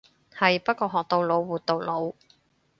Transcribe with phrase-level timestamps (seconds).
[0.35, 2.11] 係，不過學到老活到老。